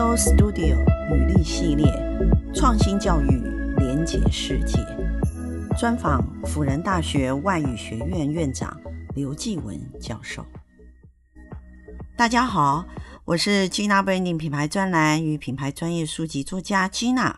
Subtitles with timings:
[0.00, 0.76] Studio
[1.10, 1.86] 女力系列，
[2.54, 3.42] 创新教育，
[3.76, 4.78] 连结世界。
[5.78, 8.80] 专访辅仁大学外语学院院长
[9.14, 10.44] 刘继文教授。
[12.16, 12.84] 大家好，
[13.26, 17.34] 我是 Gina Branding 品牌专栏与品牌专业书籍作家 Gina。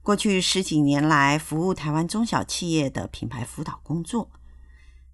[0.00, 4.30] 过去十几年来，服务台湾中小企业的品牌辅导工作。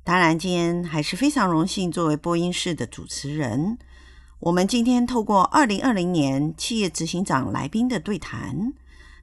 [0.05, 3.79] 当然，今天还是非常荣幸作为播音室的主持人。
[4.41, 8.73] 我们今天透过二零二零年企业执行长来宾的对谈，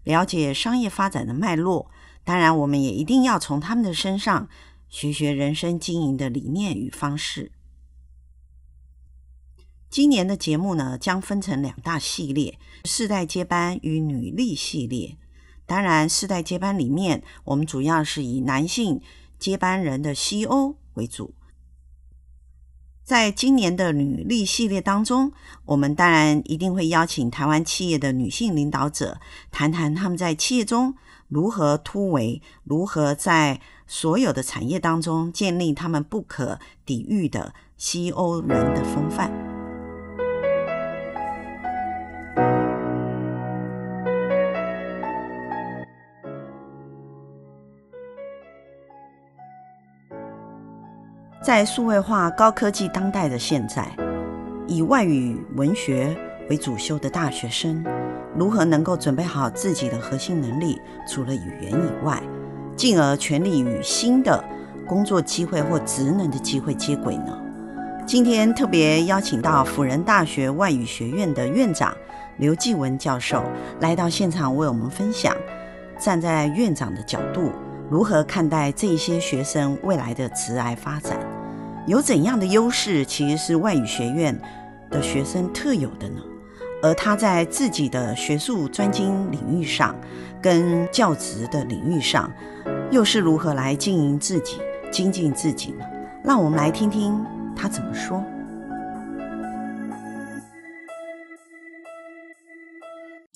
[0.03, 1.89] 了解商业发展的脉络。
[2.23, 4.47] 当然，我们也一定要从他们的身上
[4.89, 7.51] 学学人生经营的理念与方式。
[9.89, 15.17] 今年的节目呢，将分成两大系列：世代接班与女力系列。
[15.65, 19.01] 当然，世代接班里面，我们主要是以男性
[19.39, 21.33] 接班人的 CEO 为主。
[23.07, 25.31] 在今年的履历系列当中，
[25.63, 29.17] 我们当然一定会邀请台湾企业的女性领导者，
[29.49, 30.93] 谈谈他们在企业中
[31.29, 39.46] 如何突围，如何在所有的产业当中建立他们不可抵御的 CEO 人的风范。
[51.47, 53.89] 在数位化、高科技当代的现在，
[54.67, 56.13] 以外语文学
[56.49, 57.81] 为主修的大学生，
[58.35, 60.77] 如何能够准备好自己的核心能力？
[61.07, 62.21] 除了语言以外，
[62.75, 64.43] 进而全力与新的
[64.85, 67.39] 工作机会或职能的机会接轨呢？
[68.05, 71.95] 今天特别邀请到辅仁大学外语学院的院长
[72.39, 73.41] 刘继文教授
[73.79, 75.33] 来到现场，为我们分享
[75.97, 77.53] 站在院长的角度，
[77.89, 81.17] 如何看待这些学生未来的职涯发展？
[81.87, 84.37] 有怎样的优势，其实是外语学院
[84.91, 86.21] 的学生特有的呢？
[86.83, 89.95] 而他在自己的学术专精领域上，
[90.41, 92.29] 跟教职的领域上，
[92.91, 94.57] 又是如何来经营自己、
[94.91, 95.85] 精进自己呢？
[96.25, 97.25] 让我们来听听
[97.55, 98.21] 他怎么说。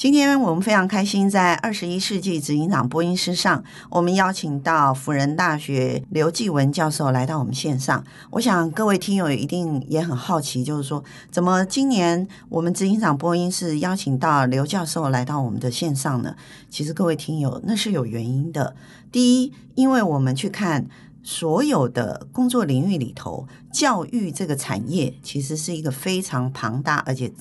[0.02, 8.04] 今天我们非常开心，在二十一世纪执行长播音室上，我们邀请到辅仁大学刘继文教授来到我们线上。
[8.32, 16.36] 我想各位听友一定也很好奇，就是说，怎么今年我们执行长播音室邀请到刘教授来到我们的线上呢？
[16.72, 18.76] 其实各位听友，那是有原因的。
[19.12, 20.88] 第一，因为我们去看
[21.22, 27.32] 所有的工作领域里头，教育这个产业其实是一个非常庞大，而且。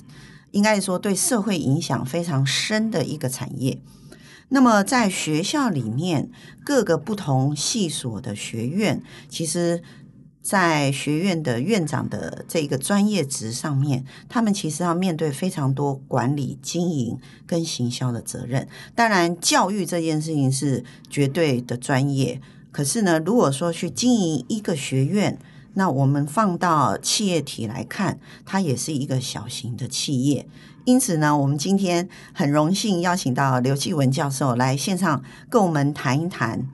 [0.53, 3.79] 应该说，对社会影响非常深的一个产业。
[4.49, 6.31] 那么，在学校里面，
[6.65, 9.81] 各个不同系所的学院，其实，
[10.43, 17.17] 在学院的院长的这个专业职上面，他们其实要面对非常多管理、经营
[17.47, 18.67] 跟行销的责任。
[18.97, 22.41] 当然，教育这件事情是绝对的专业。
[22.73, 25.39] 可是呢，如果说去经营一个学院，
[25.75, 30.49] 那我们放到企业体来看，它也是一个小型的企业。
[30.85, 36.67] 因此呢，我们今天很荣幸邀请到刘继文教授来线上跟我们谈一谈，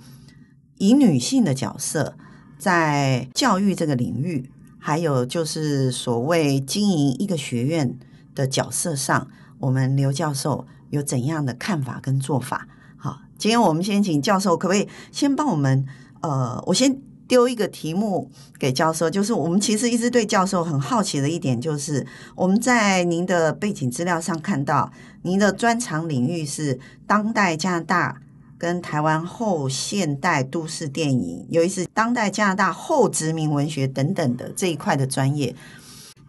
[0.79, 2.17] 以女性的角色
[2.59, 7.99] 在教育这个领域，还有就是所谓经营一个学院
[8.35, 9.29] 的角色上，
[9.59, 12.69] 我们刘教授有怎样的看法跟做法？
[12.97, 15.85] 好，今天我们先请教授，可不可以先帮我们？
[16.23, 16.97] 呃，我先。
[17.29, 24.93] 丢一个题目给教授，就是我们其实一直对教授很好奇的一点，就是我们在您的背景资料上看到，
[25.23, 28.21] 您的专长领域是当代加拿大
[28.59, 35.55] 跟台湾后现代都市电影，尤其是当代加拿大后殖民文学等等的这一块的专业。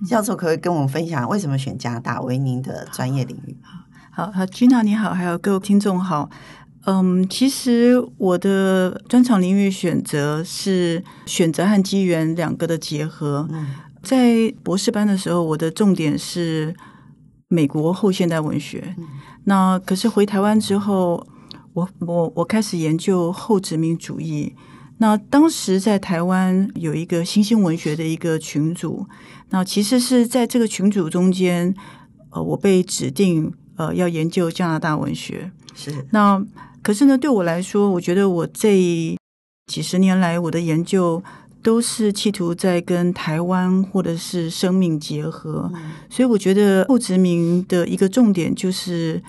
[0.07, 3.56] 教授可以跟我们分享为什么选加拿大为您的专业领域？
[4.12, 6.30] 好好，Gina 你好，还有各位听众好。
[6.89, 13.45] 嗯，其实我的专场领域选择是选择和机缘两个的结合。
[13.51, 13.68] 嗯，
[14.01, 16.74] 在博士班的时候，我的重点是
[17.50, 18.95] 美国后现代文学。
[18.98, 19.06] 嗯，
[19.44, 21.28] 那可是回台湾之后，
[21.74, 24.56] 我我我开始研究后殖民主义。
[25.00, 29.06] 那当时在台湾有一个新兴文学的一个群组，
[29.50, 31.75] 那其实是在这个群组中间，
[32.30, 35.51] 呃，我被指定呃要研究加拿大文学。
[35.75, 36.42] 是那。
[36.88, 38.74] 可是呢，对我来说，我觉得我这
[39.66, 41.22] 几十年来我的研究
[41.62, 49.22] 都是企图在跟台湾或者是生命结合，嗯、所以我觉得后殖民的一个重点就是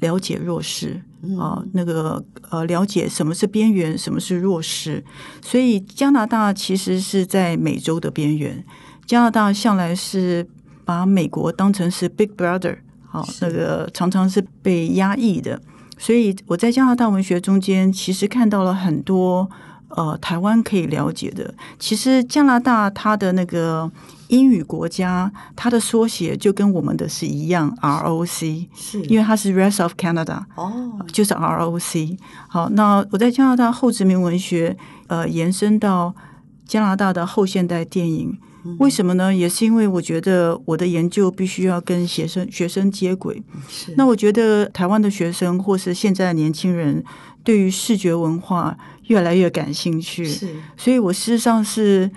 [0.00, 2.20] 了解弱势、嗯、啊，那个
[2.50, 5.04] 呃，了解什么是边缘，什么是弱势。
[5.40, 8.64] 所以加拿大其实是在美洲的边缘，
[9.06, 10.44] 加拿大向来是
[10.84, 12.78] 把美国当成是 Big Brother。
[13.08, 15.62] 好，那个常常是被压抑的。
[15.98, 19.48] 所以我在加拿大文学中间，其实看到了很多
[19.88, 21.54] 呃台湾可以了解的。
[21.78, 23.90] 其实加拿大它的那个
[24.28, 32.18] 英语国家，它的缩写就跟我们的是一样，ROC，是因为它是 Rest of Canada，哦，就是 ROC。
[32.48, 34.76] 好，那我在加拿大后殖民文学，
[35.06, 36.14] 呃，延伸到
[36.66, 38.38] 加拿大的后现代电影。
[38.78, 39.34] 为什么呢？
[39.34, 43.42] 也是因为我觉得我的研究必须要跟学生学生接轨。
[43.68, 43.94] 是。
[43.96, 47.02] 那我觉得台湾的学生或是现在的年轻人
[47.42, 48.76] 对于视觉文化
[49.06, 50.24] 越来越感兴趣。
[50.24, 50.48] 是。
[50.76, 52.10] 所以我事实上是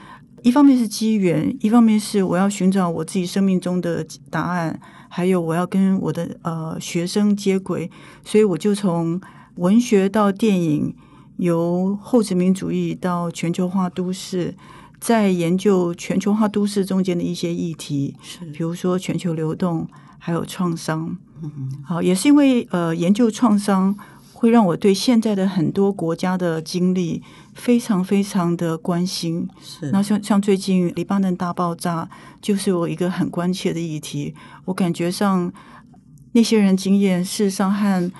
[0.44, 7.90] 一方面是机缘，一方面是我要寻找我自己生命中的答案，还有我要跟我的呃学生接轨。
[8.24, 9.20] 所以我就从
[9.56, 10.96] 文学到电影，
[11.38, 14.56] 由后殖民主义到全球化都市。
[15.00, 18.16] 在研究全球化都市中间的一些议题，
[18.52, 19.88] 比如说全球流动，
[20.18, 21.18] 还有创伤。
[21.42, 23.98] 嗯，好，也是因为呃研究创伤，
[24.34, 27.24] 会让我对现在的很多国家的经历
[27.54, 29.48] 非常非常的关心。
[29.62, 32.10] 是，那像像最近黎巴嫩大爆炸，
[32.42, 34.36] 就是我一个很关切的议题。
[34.66, 35.52] 我感觉上
[36.34, 38.12] 那些人经验，事实上和。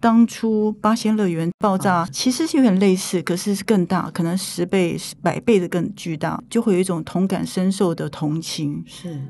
[0.00, 8.82] 当初八仙乐园爆炸其实是有点类似，可是是更大，可能十倍、百倍的更巨大，就会有一种同感深受的同情。
[8.86, 9.20] 是。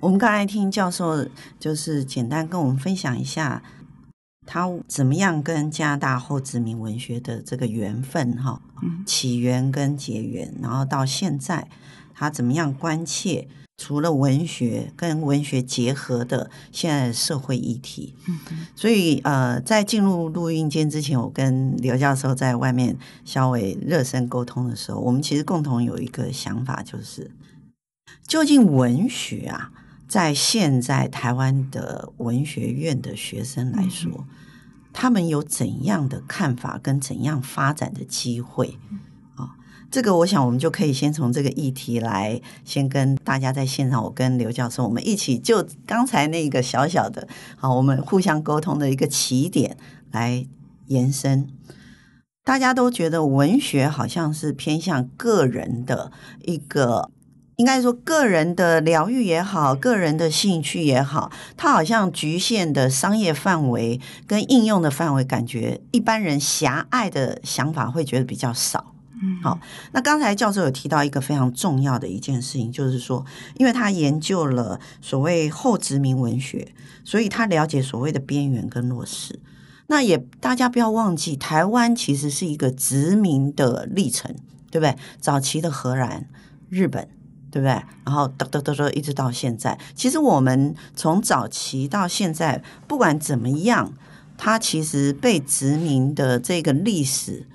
[0.00, 1.26] 我们刚才听教授
[1.58, 3.64] 就是简单跟我们分享一下，
[4.46, 8.62] 他怎么样跟加拿大后殖民文学的这个缘分哈，
[9.04, 11.66] 起源跟结缘，然后到现在。
[12.14, 13.48] 他怎么样关切？
[13.76, 18.14] 除了文学跟文学结合的现在的社会议题，
[18.76, 27.32] 所以呃，在进入录音间之前，我跟刘教授在外面稍微热身沟通的时候，我们其实共同有一个想法，就是
[28.28, 29.72] 究竟文学啊，
[30.06, 34.26] 在现在台湾的文学院的学生来说，嗯、
[34.92, 38.78] 他们有怎样的看法跟怎样发展的机会？
[39.94, 49.76] 这个我想，我们就可以先从这个议题来，先跟大家在线上，我跟刘教授，我们一起就刚才那个小小的，好，我们互相沟通的一个起点
[50.10, 50.48] 来
[50.88, 51.46] 延伸。
[52.42, 56.10] 大家都觉得文学好像是偏向个人的
[56.42, 57.12] 一个，
[57.54, 68.93] 应该说个人的疗愈也好，个人的兴趣也好，它好像局限的商业范围跟应用的范围，感觉一般人狭隘的想法会觉得比较少。
[69.42, 69.60] 好，
[69.92, 73.24] 那刚才教授有提到一个非常重要的一件事情，就是说，
[73.56, 76.74] 因为他研究了所谓后殖民文学，
[77.04, 79.38] 所以他了解所谓的边缘跟弱势。
[79.86, 84.34] 那也大家不要忘记，台湾其实是一个殖民的历程，
[84.70, 84.96] 对不对？
[85.20, 86.28] 早期的荷兰、
[86.70, 87.08] 日本，
[87.50, 87.82] 对不对？
[88.04, 93.92] 然后哒哒哒哒一直到现在，其实我们从早期到现在，不管怎么样，
[94.36, 97.46] 它其实被殖民的这个历史。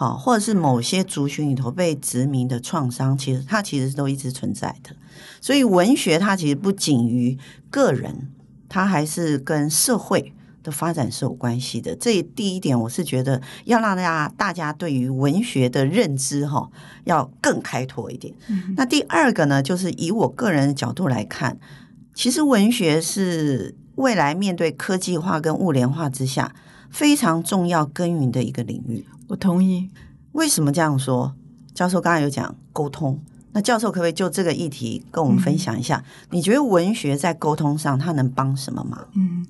[0.00, 4.96] 啊，或者是某些族群里头被殖民的创伤，其实它其实都一直存在的。
[5.42, 7.36] 所以文学它其实不仅于
[7.68, 8.30] 个人，
[8.66, 11.94] 它还是跟社会的发展是有关系的。
[11.94, 16.70] 这第一点，我是觉得要让大家大家对于文学的认知哈，
[17.04, 18.32] 要更开拓一点。
[18.48, 18.72] 嗯。
[18.78, 21.58] 那第二个呢，就是以我个人的角度来看，
[22.14, 26.54] 其实文学是未来面对科技化跟物联化之下
[26.90, 29.04] 非常重要耕耘的一个领域。
[29.28, 29.88] 我同意。
[30.32, 31.34] 为什么这样说？
[31.74, 33.20] 教授刚才有讲沟通，
[33.50, 35.96] 那教授可不可以就这个议题跟我们分享一下？
[35.96, 39.08] 嗯、你觉得文学在沟通上它能帮什么忙？
[39.14, 39.44] 嗯，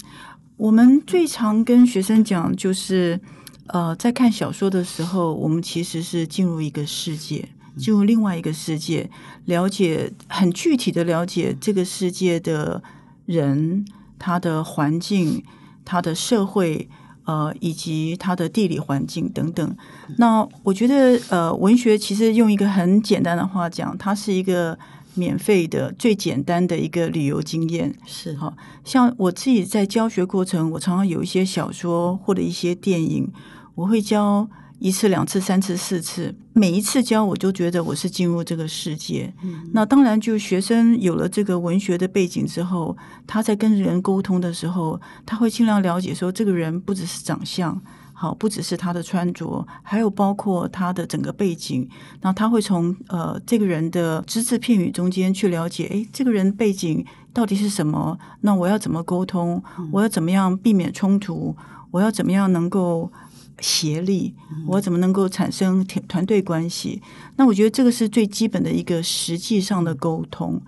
[0.57, 3.21] 我们最常跟学生讲就是，
[3.67, 9.11] 呃，在看小说的时候，我们其实是进入一个世界，进入另外一个世界，
[9.45, 12.83] 了解很具体的了解这个世界的
[13.27, 13.85] 人、
[14.19, 15.45] 他的环境、
[15.85, 16.89] 他的社会。
[17.31, 19.77] 呃，以及它的地理环境等等。
[20.17, 24.77] 那我觉得，呃，文学其实用一个很简单的话讲，它是一个
[25.15, 27.95] 免费的、最简单的一个旅游经验。
[28.05, 28.53] 是哈，
[28.85, 33.31] 像我自己在教学过程，我常常有一些小说或者一些电影，
[33.77, 34.49] 我会教。
[34.81, 39.31] 一次、两次、三次、四次，每一次教我就觉得我是进入这个世界。
[39.45, 39.71] 嗯。
[39.75, 42.97] 那当然，就学生有了这个文学的背景之后，
[43.27, 47.79] 他在跟人沟通的时候，他会尽量了解说，这个人不只是长相
[48.15, 51.87] 好，不只是他的穿着，还有包括他的整个背景。
[52.23, 58.19] 那他会从呃这个人的只字片语中间去了解，诶，这个人背景到底是什么？
[58.41, 59.63] 那我要怎么沟通？
[59.93, 61.55] 我要怎么样避免冲突？
[61.91, 63.13] 我要怎么样能够？
[63.61, 64.35] 协力，
[64.67, 67.01] 我怎么能够产生团团队关系？
[67.37, 70.61] 那我觉得这个是最基本的一个实际上的沟通。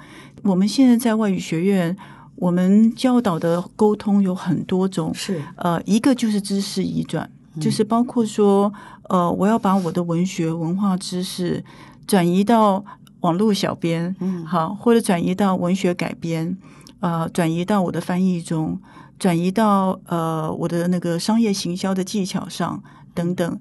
[0.43, 1.97] 我们现在在外语学院，
[2.37, 7.31] 我们教导的沟通有很多种，是呃，一个就是知识移转，
[7.61, 8.73] 就是包括说，
[9.09, 11.65] 呃，我要把我的文学文化知识
[12.07, 12.85] 转移到
[13.21, 16.57] 网络小编，嗯，好，或者转移到文学改编，
[17.01, 18.81] 呃，转移到我的翻译中。
[19.23, 22.83] 转移到呃我的那个商业行销的技巧上
[23.15, 23.61] 等等，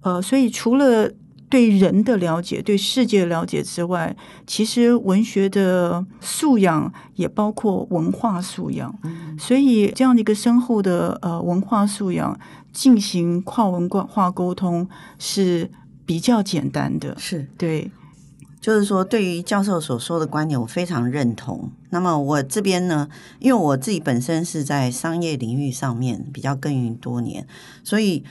[0.00, 1.12] 呃，所以除了
[1.50, 4.16] 对人的了解、对世界的了解之外，
[4.46, 8.98] 其实文学的素养也包括文化素养。
[9.02, 9.38] 嗯。
[9.38, 12.34] 所以这样的一个深厚的呃文化素养，
[12.72, 14.88] 进行跨文化沟通
[15.18, 15.70] 是
[16.06, 17.14] 比较简单的。
[17.18, 17.90] 是对。
[18.62, 21.70] 就是说，对于教授所说的观点，我非常认同。
[21.90, 23.08] 那么我这边呢，
[23.40, 27.46] 因为我自己本身是在商业领域上面比较耕耘多年，
[27.84, 28.24] 所以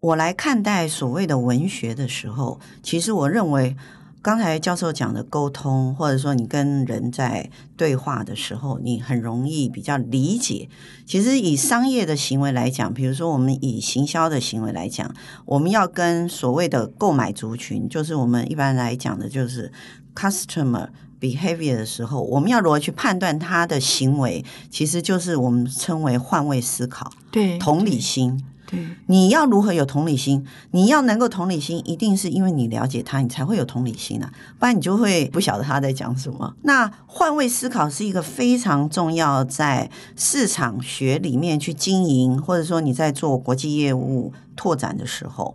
[0.00, 3.76] 我来看待所谓的文学的时候，其实我认为。
[4.24, 10.66] 刚才教授讲的沟通，或者说你跟人在对话的时候，你很容易比较理解。
[11.04, 15.14] 其实以商业的行为来讲，比如说我们以行销的行为来讲，
[15.44, 19.70] 我们要跟所谓的购买族群，就是我们一般来讲的就是
[20.14, 20.88] customer
[21.20, 28.42] behavior 的时候，我们要如何去判断他的行为，其实就是我们称为换位思考，对，同理心。
[28.66, 30.44] 对，你要如何有同理心？
[30.70, 36.54] 你要能够同理心，一定是因为你了解他，你才会有同理心啊，不然你就会不晓得他在讲什么。
[36.62, 45.54] 那换位思考是一个非常重要，在市场学里面去经营，或者说你在做国际业务拓展的时候，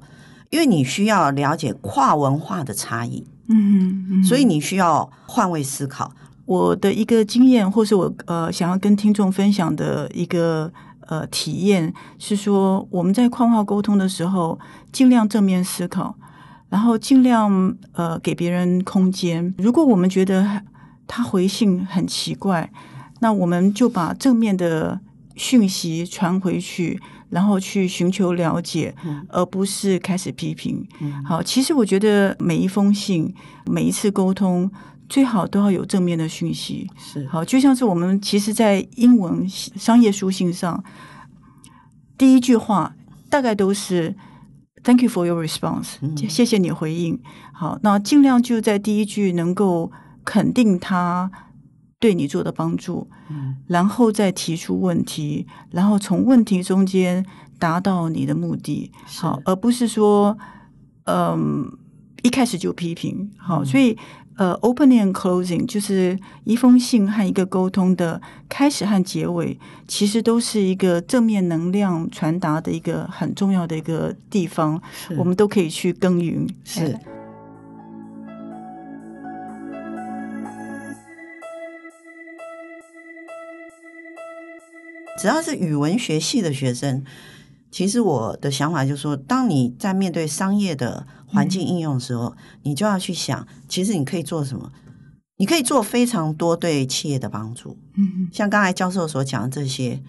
[0.52, 6.12] 因为你需要了解跨文化的差异，嗯，嗯，所以你需要换位思考。
[6.46, 10.72] 我的一个经验，或是我呃想要跟听众分享的一个。
[11.10, 14.60] 呃，体验是说，我们在跨文化沟通的时候，
[14.92, 16.16] 尽量正面思考，
[16.70, 19.54] 然后尽量呃给别人空间。
[19.58, 20.62] 如果我们觉得
[21.08, 22.72] 他回信很奇怪，
[23.22, 25.00] 那我们就把正面的
[25.36, 27.02] 讯息传回去，
[27.32, 30.88] 然后去寻求了解，嗯、而不是开始批评。
[31.02, 33.34] 嗯、好，其实我觉得每一封信，
[33.66, 34.70] 每一次沟通，
[35.10, 40.84] 最好都要有正面的讯息，是好，就像是我们其实，在英文商业书信上，
[42.16, 42.96] 第一句话
[43.28, 44.16] 大概都是
[44.84, 47.20] “Thank you for your response”，嗯，谢谢你回应。
[47.52, 49.92] 好，那尽量就在第一句能够
[50.24, 51.32] 肯定他
[52.00, 57.26] 对你做的帮助，嗯，然后再提出问题，然后从问题中间
[57.58, 60.38] 达到你的目的，好，而不是说，
[61.06, 61.68] 嗯，
[62.22, 63.32] 一开始就批评。
[63.40, 63.98] 好，嗯，所以。
[64.40, 74.82] 呃，opening and closing 就是一封信和一个沟通的开始和结尾，其实都是一个正面能量传达的一个很重要的一个地方，
[75.18, 76.48] 我们都可以去耕耘。
[76.64, 76.98] 是，
[85.20, 87.04] 只要是语文学系的学生。
[87.72, 94.72] 其实我的想法就是说，当你在面对商业的环境应用的时候，嗯、你就要去想，其实你可以做什么？
[95.38, 97.78] 你可以做非常多对企业的帮助。
[97.96, 100.02] 嗯，像刚才教授所讲的这些，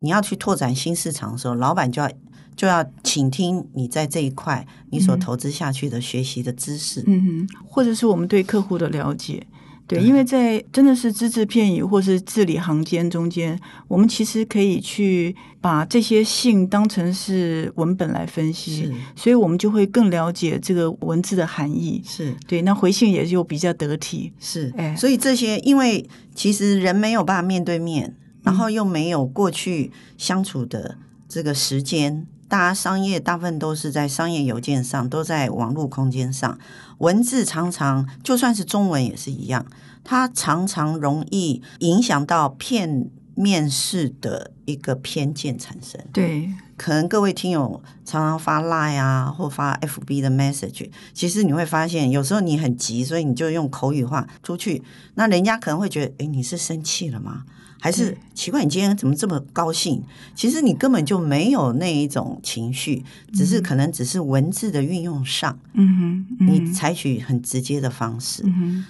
[0.00, 2.10] 你要去拓展新市场的时候，老板就要
[2.54, 7.02] 就要倾听你在这一块你所投资下去的学习的知识。
[7.06, 9.46] 嗯哼，或者是我们对客户的了解。
[9.88, 22.02] 对，因为在真的是只字片语或是字里行间中间，我们其实可以去把这些信当成是文本来分析，所以我们就会更了解这个文字的含义。
[22.04, 24.30] 是对，那回信也就比较得体。
[24.38, 32.26] 是，哎，所以这些，因为其实人没有办法面对面，然后又没有过去相处的这个时间。
[32.48, 36.58] 大家商业大部分都是在商业邮件上，都在网络空间上，
[36.98, 39.66] 文字常常就算是中文也是一样，
[40.02, 46.00] 它常常容易影响到片面式的一个偏见产生。
[46.12, 54.82] 对，可能各位听友常常发 Line 啊，或发 FB 的 message，其实你会发现，有时候你很急，所以你就用口语化出去，
[55.14, 57.44] 那人家可能会觉得，哎，你是生气了吗？
[57.80, 60.02] 还是奇怪，你今天怎么这么高兴？
[60.34, 68.44] 其实你根本就没有那一种情绪，只是可能只是文字的运用上，嗯哼，你采取很直接的方式。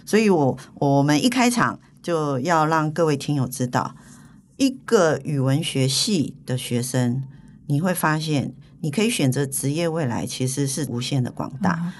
[0.06, 3.94] 所以我我们一开场就要让各位听友知道，
[4.56, 7.22] 一个语文学系的学生，
[7.66, 11.92] 你会发现你可以选择职业未来其实是无限的广大。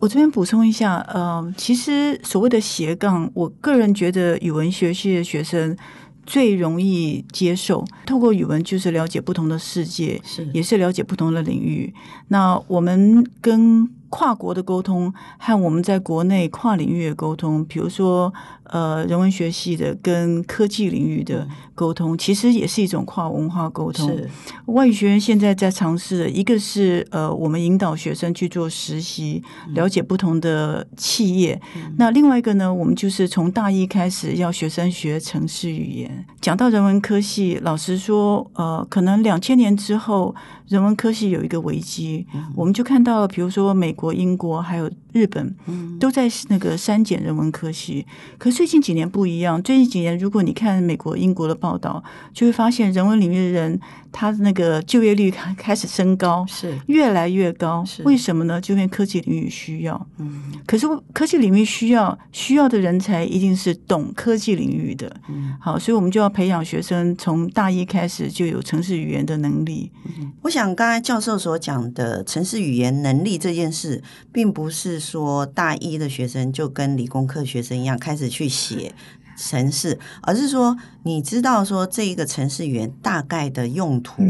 [0.00, 5.76] 嗯我这边补充一下，嗯、呃，其实所谓的斜杠，我个人觉得语文学系的学生
[6.24, 7.84] 最容易接受。
[8.06, 11.92] 透过语文就是了解不同的世界，是也是了解不同的领域。
[12.28, 18.30] 那我们跟跨国的沟通和我们在国内跨领域的沟通，比如说。
[18.72, 24.06] 呃，人文学系的跟科技领域的沟通，其实也是一种跨文化沟通。
[24.06, 24.30] 是
[24.66, 29.42] 外语学院现在在尝试的，一个是呃，我们引导学生去做实习，
[29.74, 31.60] 了解不同的企业。
[31.74, 36.24] 嗯、那另外一个呢，我们就是从大一开始要学生学城市语言。
[36.40, 40.32] 讲到人文科系，老实说，呃，可能两千年之后，
[40.68, 45.56] 人文科系有一个危机，嗯、我们就看到了，比如说美国、英国还有日本，
[45.98, 48.06] 都在那个删减人文科系，
[48.38, 48.60] 可是。
[48.60, 49.62] 最近几年不一样。
[49.62, 53.80] 最近几年，如果你看美国、英国的报道，就会发现人文领域的人，
[54.12, 57.82] 他的那个就业率开开始升高，是越来越高。
[57.86, 58.60] 是为什么呢？
[58.60, 60.06] 就因为科技领域需要。
[60.18, 65.10] 嗯，可是科技领域需要需要的人才一定是懂科技领域的。
[65.30, 69.90] 嗯，好，所以我们就要培养学生从大一开始就有城市语言的能力。
[70.04, 78.50] 嗯，我想刚才教授所讲的城市语言能力这件事，并不是说大一的学生就跟理工科学生一样开始去。
[78.50, 78.92] 写
[79.38, 84.22] 程式，而是说你知道说这一个程式语言大概的用途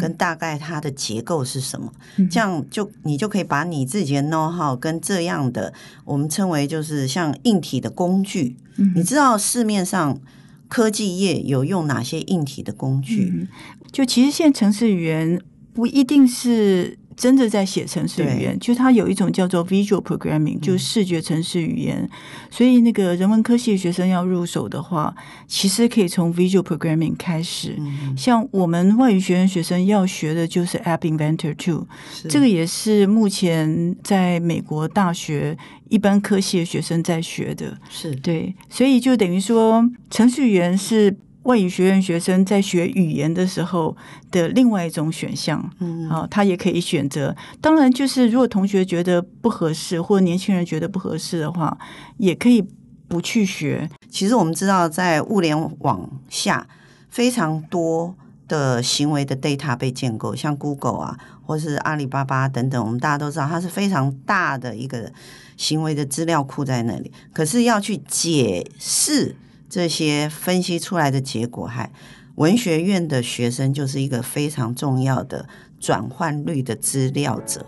[0.00, 1.92] 跟大概它的结构是什么，
[2.28, 5.72] 这样就你就可以把你自己的 know how 跟这样的
[6.04, 8.56] 我们称为就是像硬体的工具，
[8.96, 10.18] 你知道市面上
[10.66, 13.46] 科技业有用哪些硬体的工具？
[13.92, 15.40] 就其实现在程式语言
[15.72, 16.98] 不一定是。
[17.18, 22.08] 真的在写程式语言，就它有一种叫做 visual programming，、嗯、就是视觉程式语言。
[22.48, 25.12] 所以那个人文科系的学生要入手的话，
[25.48, 27.74] 其实可以从 visual programming 开始。
[27.78, 31.88] 嗯、像我们外语学院学生要学的就是 App Inventor Two，
[32.28, 35.58] 这个也是目前在美国大学
[35.88, 37.76] 一般科系的学生在学的。
[37.90, 41.16] 是对，所以就等于说程序员是。
[41.48, 43.96] 外语学院学生在学语言的时候
[44.30, 47.34] 的另外一种选项，嗯，好，他也可以选择。
[47.58, 51.78] 当然，就是如果同学觉得不合适，或年轻人觉得不合适的话，
[52.18, 52.62] 也可以
[53.08, 53.88] 不去学。
[54.10, 56.68] 其实我们知道，在物联网下，
[57.08, 58.14] 非常多
[58.46, 65.10] 的行为的 data 被建构，像 Google 啊，或是阿里巴巴等等，我们大家都知道，它是非常大的一个
[65.56, 67.10] 行为的资料库在那里。
[67.32, 69.34] 可是要去解释。
[69.68, 71.90] 这些分析出来的结果，还
[72.36, 75.46] 文学院的学生就是一个非常重要的
[75.78, 77.66] 转换率的资料者。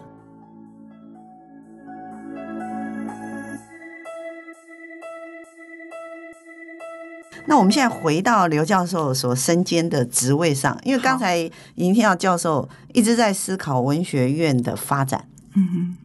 [7.46, 11.38] 那我们现在回到刘教授所身兼的职位上，因为刚才
[11.74, 15.26] 尹天耀教授一直在思考文学院的发展。
[15.54, 15.96] 嗯。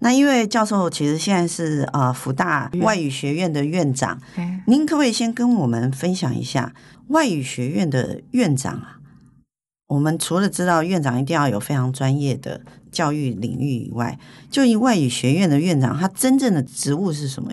[0.00, 6.72] 那因为教授其实现在是呃福大外语学院的院长，嗯、您可不可以先跟我们分享一下
[7.08, 9.00] 外语学院的院长啊？
[9.88, 12.60] 我们除了知道院长一定要有非常专业的
[12.92, 14.16] 教育领域以外，
[14.48, 17.50] 就以外语学院的院长，他真正的职务是什么？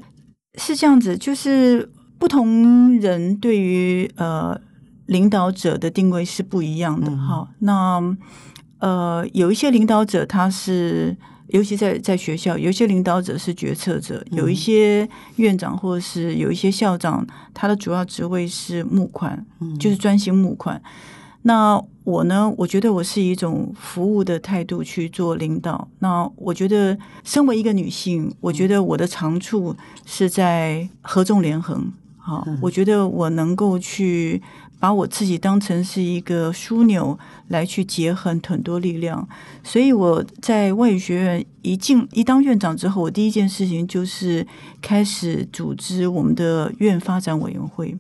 [0.60, 4.62] 是这样子，就是不同人对于呃
[5.08, 7.56] 领导者的定位是不一样的哈、嗯。
[7.60, 8.18] 那
[8.88, 11.18] 呃有一些领导者他是。
[11.48, 19.46] 尤其在在学校，有一些领导者是决策者，有一些院长或者是有一些校长，他的主要职位是募款，
[19.80, 20.82] 就是专心募款。
[21.44, 22.52] 那我呢？
[22.58, 25.88] 我觉得我是一种服务的态度去做领导。
[26.00, 31.94] 那我觉得，身为一个女性，我觉得我的长处是在合纵连横。
[32.18, 34.42] 好，我觉得我能够去。
[34.86, 37.18] 把我自己当成是一个枢纽
[37.48, 39.28] 来去结合很多力量，
[39.64, 44.46] 所以我在外语学院一进一当院长之后，我第一件事情就是
[44.84, 47.98] 开始组织我们的院发展委员会，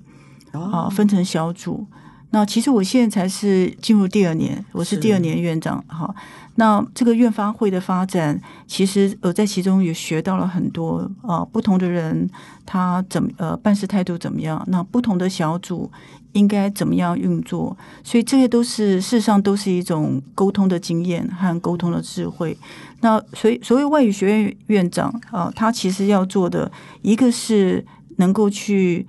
[0.52, 1.88] 啊，分成小组。
[2.32, 6.14] 那其实我现在才是进入第二年，我是第二年院长，哈。
[6.58, 12.30] 那这个院发会的发展，其实我在其中也学到了很多啊，不同的人
[12.66, 15.92] 他怎么呃办事态度怎么样，那不同的小组
[16.32, 22.58] 应该怎么样运作，所以这些都是事实上都是一种沟通的经验和沟通的智慧。
[23.02, 27.86] 那所以所谓外语学院院长啊，他其实要做的一个是
[28.18, 29.06] 能够去。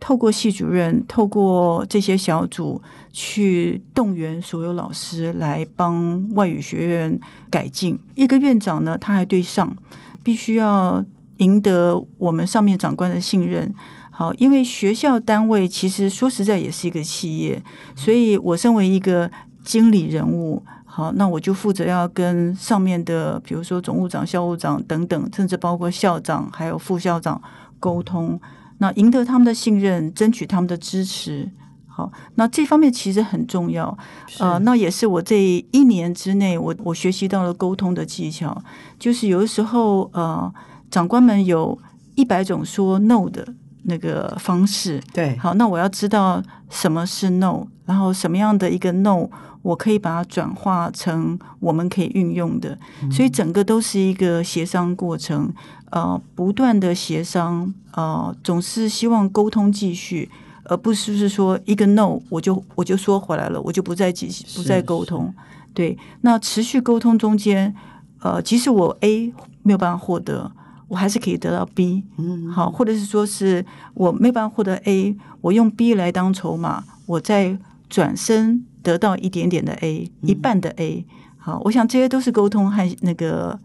[0.00, 2.80] 透过系主任，透过这些小组
[3.12, 7.98] 去动员所有老师来帮外语学院改进。
[8.14, 9.76] 一个院长呢，他还对上，
[10.22, 11.04] 必须要
[11.36, 13.72] 赢得我们上面长官的信任。
[14.10, 17.62] 好，因为学校单位其实说实在也是一个企业，
[17.94, 19.30] 所以我身为一个
[19.62, 27.40] 经理人物，好，那我就负责要跟上面的，比如说总务长、校务长等等，甚至包括校长还有副校长
[27.78, 28.40] 沟通。
[28.82, 31.46] 那赢得他们的信任，争取他们的支持，
[31.86, 33.96] 好，那这方面其实很重要。
[34.38, 35.38] 呃，那也是我这
[35.70, 38.56] 一年之内，我我学习到了沟通的技巧。
[38.98, 40.50] 就是有的时候，呃，
[40.90, 41.78] 长官们有
[42.14, 43.46] 一百种说 no 的
[43.82, 44.98] 那个方式。
[45.12, 49.28] 对，好，那我要知道什么是 no，然后什么样的一个 no，
[49.62, 52.78] 我可以把它转化成我们可以运用的。
[53.02, 53.10] 嗯。
[53.10, 55.52] 所以整个都是一个协商过程，
[55.90, 60.30] 呃，不断的协商，呃，总是希望沟通继续。
[60.64, 65.34] 而不是是说一个 no，我就我就说回来了，我就不再继续不再沟通。
[65.74, 67.74] 对，那持续沟通中间，
[68.20, 69.32] 呃，即使我 A
[69.64, 70.52] 没有办法获得，
[70.86, 72.04] 我还是可以得到 B。
[72.18, 81.06] 嗯，好，或者是说是我没办法获得 A，我用 B 来当筹码，我再转身得到一点点的 A，一半的 A。
[81.38, 83.58] 好，我想这些都是沟通和那个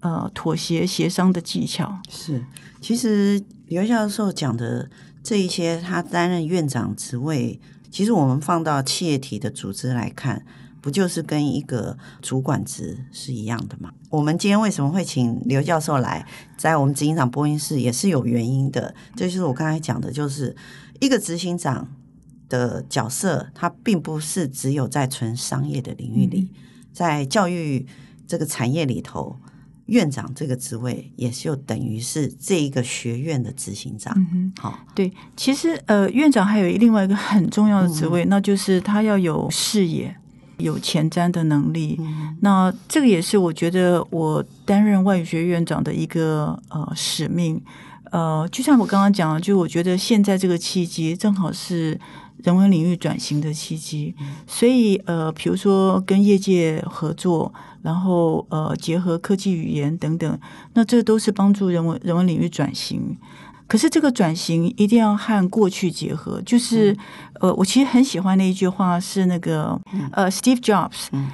[0.00, 1.98] 呃妥协协商的技巧。
[2.08, 2.44] 是，
[2.80, 4.88] 其实刘教授讲的。
[5.20, 10.42] 这一些，他担任院长职位，其实我们放到企业体的组织来看，
[10.80, 13.90] 不就是跟一个主管职是一样的吗？
[14.08, 16.24] 我们今天为什么会请刘教授来，
[16.56, 18.94] 在我们执行长播音室也是有原因的。
[19.16, 20.56] 这就是我刚才讲的，就是
[21.00, 21.86] 一个执行长
[22.48, 26.50] 的角色，他并不是只有在纯商业的领域里，
[26.92, 27.86] 在教育
[28.26, 29.36] 这个产业里头。
[29.88, 34.14] 院长这个职位也就等于是这一个学院的执行长。
[34.30, 40.14] 嗯，好，对，其实呃，院长还有另外一个很重要的职位，嗯、那就是他要有视野、
[40.58, 41.96] 有前瞻的能力。
[42.00, 47.58] 嗯、那这个也是我觉得我担任外语学院长的一个呃使命。
[48.12, 51.98] 呃，就像我刚刚讲的，就我觉得现在这个契机正好是
[52.42, 57.52] 人文领域转型的契机，嗯、所以呃，比如说跟业界合作。
[57.80, 60.38] 然后呃，结合科技语言等等，
[60.74, 63.16] 那这都是帮助人文人文领域转型。
[63.68, 66.42] 可是这个转型一定要和过去结合。
[66.44, 66.98] 就是、嗯、
[67.42, 71.28] 呃，我其实很喜欢的一句话是那个、嗯、呃，Steve Jobs，、嗯、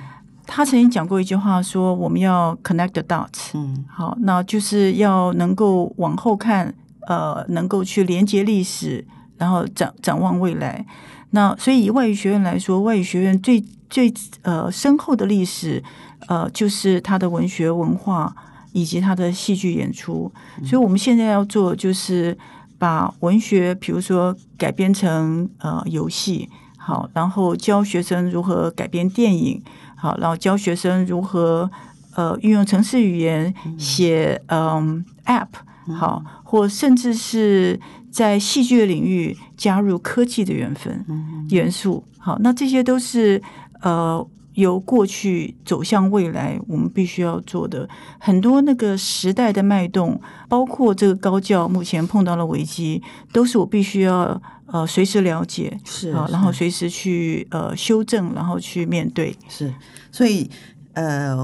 [0.47, 3.53] 他曾经讲过一句话，说我们要 connect the dots。
[3.55, 6.73] 嗯，好，那就是要能够往后看，
[7.09, 9.05] 呃，能够去连接历史，
[9.38, 10.85] 然后展展望未来。
[11.31, 15.83] 那所以以外语学院来说，外语学院最最呃深厚的历史。
[16.27, 18.35] 呃，就是它的文学文化
[18.73, 20.33] 以及它的戏剧演出，
[20.64, 22.35] 所以我们现在要做就是
[22.79, 29.62] 把文学，比如说改编成呃游戏，好，然后教学生如何改编电影，
[29.97, 31.70] 好，然后教学生如何
[32.14, 35.49] 呃运用程式语言写嗯 App，
[35.94, 37.79] 好，或甚至是
[38.14, 41.05] 在戏剧的领域加入科技的缘分
[41.50, 43.42] 元素，好，那这些都是
[43.83, 44.24] 呃。
[44.55, 47.88] 由过去走向未来，我们必须要做的
[48.20, 59.37] 很多那个时代的脉动，包括这个高教目前碰到了危机，都是我必须要呃随时了解，是啊，然后随时去呃修正，然后去面对。
[59.48, 59.74] 是，
[60.12, 60.48] 所以
[60.92, 61.37] 呃，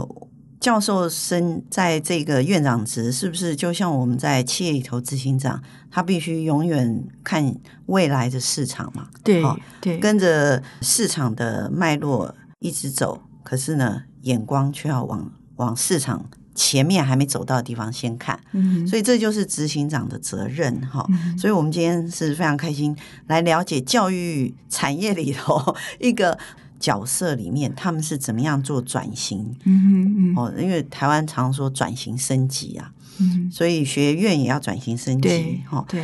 [0.61, 7.53] 教授身在这个院长职，是不是就像我们在企业里头执行长，他必须永远看
[7.87, 9.09] 未来的市场嘛？
[9.25, 9.42] 对
[9.81, 12.35] 对，跟着市场的脉络。
[12.62, 21.07] 一直走，可是呢，眼光却要往往市场前面还没走到的地方先看，嗯，所以这就是执行长的责任哈。
[21.09, 22.94] 嗯，所以我们今天是非常开心
[23.29, 26.38] 来了解教育产业里头一个
[26.81, 30.35] 角色里面，他们是怎么样做转型，嗯嗯。
[30.37, 36.03] 哦，因为台湾常说转型升级啊，嗯，所以学院也要转型升级，哈，对。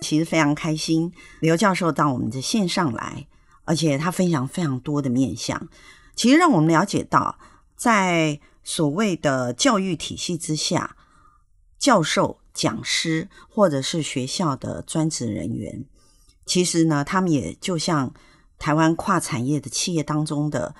[0.00, 3.26] 其实非常开心，刘教授到我们的线上来，
[3.64, 5.68] 而且他分享非常多的面向，
[6.14, 7.38] 其实让我们了解到，
[7.76, 10.96] 在所谓的教育体系之下，
[11.78, 15.84] 教授、讲师或者是学校的专职人员，
[16.44, 18.12] 其实呢，他们也就像
[18.58, 20.74] 台湾跨产业的企业当中的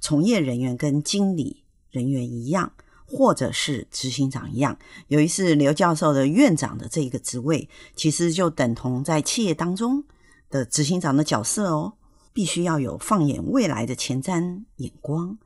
[0.00, 2.72] 从业人员跟经理人员一样。
[3.06, 4.76] 或者是执行长一样，
[5.08, 10.02] 有一次刘教授的院长的这个职位，其实就等同在企业当中
[10.48, 11.92] 的执行长的角色哦，
[12.32, 15.36] 必须要有放眼未来的前瞻眼光，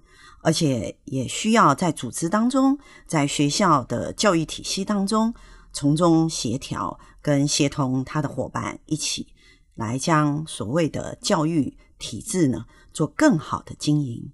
[0.40, 5.34] 而且也需要在组织当中，在学校的教育体系当中，
[5.72, 9.28] 从中协调跟协同他的伙伴一起
[9.74, 14.32] 来将所谓的教育体制呢做更好的经营，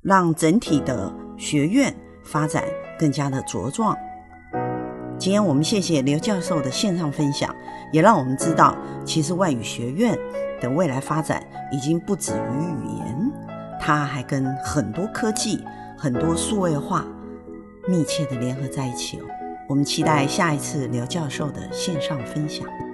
[0.00, 1.96] 让整体的学院。
[2.24, 2.62] 发展
[2.98, 3.96] 更加的茁壮。
[5.18, 7.56] 今天我们谢谢刘教授的线上分享，
[7.90, 10.14] 也让我们知道，其实外语学院
[10.60, 11.42] 的未来发展
[11.72, 13.32] 已经不止于语言，
[13.80, 15.64] 它还跟很多科技、
[15.96, 17.06] 很多数位化
[17.88, 19.24] 密切的联合在一起哦。
[19.68, 22.87] 我们期待下一次刘教授的线上分享。